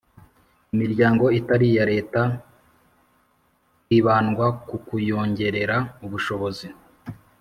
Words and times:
imiryango 0.73 1.25
itari 1.39 1.65
iya 1.71 1.85
Leta 1.91 2.21
hibandwa 3.89 4.45
kukuyongerera 4.69 5.77
ubushobozi 6.05 6.67